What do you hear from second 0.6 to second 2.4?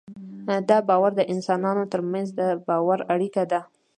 دا باور د انسانانو تر منځ